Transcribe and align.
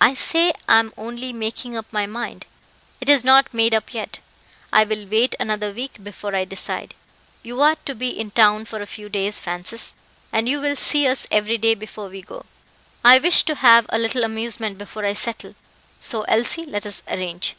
"I 0.00 0.14
say 0.14 0.52
I 0.68 0.78
am 0.78 0.92
only 0.96 1.32
making 1.32 1.76
up 1.76 1.86
my 1.92 2.06
mind; 2.06 2.46
it 3.00 3.08
is 3.08 3.24
not 3.24 3.52
made 3.52 3.74
up 3.74 3.92
yet. 3.92 4.20
I 4.72 4.84
will 4.84 5.04
wait 5.08 5.34
another 5.40 5.72
week 5.72 6.04
before 6.04 6.32
I 6.32 6.44
decide. 6.44 6.94
You 7.42 7.60
are 7.60 7.74
to 7.84 7.96
be 7.96 8.10
in 8.10 8.30
town 8.30 8.66
for 8.66 8.80
a 8.80 8.86
few 8.86 9.08
days, 9.08 9.40
Francis, 9.40 9.92
and 10.32 10.48
you 10.48 10.60
will 10.60 10.76
see 10.76 11.08
us 11.08 11.26
every 11.28 11.58
day 11.58 11.74
before 11.74 12.08
we 12.08 12.22
go. 12.22 12.46
I 13.04 13.18
wish 13.18 13.42
to 13.46 13.56
have 13.56 13.86
a 13.88 13.98
little 13.98 14.22
amusement 14.22 14.78
before 14.78 15.04
I 15.04 15.14
settle; 15.14 15.56
so, 15.98 16.22
Elsie, 16.22 16.66
let 16.66 16.86
us 16.86 17.02
arrange. 17.08 17.56